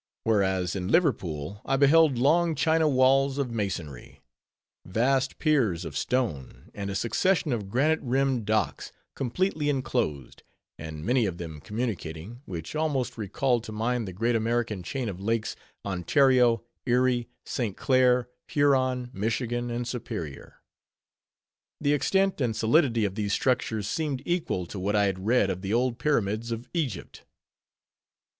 Whereas, 0.23 0.75
in 0.75 0.87
Liverpool, 0.87 1.61
I 1.63 1.77
beheld 1.77 2.17
long 2.17 2.55
China 2.55 2.89
walls 2.89 3.37
of 3.37 3.51
masonry; 3.51 4.23
vast 4.83 5.37
piers 5.37 5.85
of 5.85 5.95
stone; 5.95 6.71
and 6.73 6.89
a 6.89 6.95
succession 6.95 7.53
of 7.53 7.69
granite 7.69 7.99
rimmed 8.01 8.47
docks, 8.47 8.91
completely 9.13 9.69
inclosed, 9.69 10.41
and 10.79 11.05
many 11.05 11.27
of 11.27 11.37
them 11.37 11.61
communicating, 11.61 12.41
which 12.45 12.75
almost 12.75 13.15
recalled 13.15 13.63
to 13.65 13.71
mind 13.71 14.07
the 14.07 14.11
great 14.11 14.35
American 14.35 14.81
chain 14.81 15.07
of 15.07 15.21
lakes: 15.21 15.55
Ontario, 15.85 16.63
Erie, 16.87 17.27
St. 17.45 17.77
Clair, 17.77 18.27
Huron, 18.47 19.11
Michigan, 19.13 19.69
and 19.69 19.87
Superior. 19.87 20.63
The 21.79 21.93
extent 21.93 22.41
and 22.41 22.55
solidity 22.55 23.05
of 23.05 23.13
these 23.13 23.33
structures, 23.33 23.87
seemed 23.87 24.23
equal 24.25 24.65
to 24.65 24.79
what 24.79 24.95
I 24.95 25.03
had 25.05 25.27
read 25.27 25.51
of 25.51 25.61
the 25.61 25.75
old 25.75 25.99
Pyramids 25.99 26.51
of 26.51 26.67
Egypt. 26.73 27.23